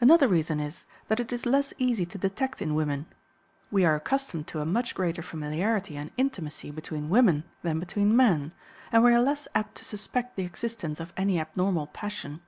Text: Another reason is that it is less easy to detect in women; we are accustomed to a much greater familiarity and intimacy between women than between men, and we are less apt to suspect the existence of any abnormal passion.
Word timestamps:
Another 0.00 0.26
reason 0.26 0.58
is 0.58 0.84
that 1.06 1.20
it 1.20 1.32
is 1.32 1.46
less 1.46 1.72
easy 1.78 2.04
to 2.04 2.18
detect 2.18 2.60
in 2.60 2.74
women; 2.74 3.06
we 3.70 3.84
are 3.84 3.94
accustomed 3.94 4.48
to 4.48 4.58
a 4.58 4.66
much 4.66 4.96
greater 4.96 5.22
familiarity 5.22 5.96
and 5.96 6.10
intimacy 6.16 6.72
between 6.72 7.08
women 7.08 7.44
than 7.62 7.78
between 7.78 8.16
men, 8.16 8.52
and 8.90 9.04
we 9.04 9.12
are 9.14 9.22
less 9.22 9.46
apt 9.54 9.76
to 9.76 9.84
suspect 9.84 10.34
the 10.34 10.42
existence 10.42 10.98
of 10.98 11.12
any 11.16 11.38
abnormal 11.38 11.86
passion. 11.86 12.40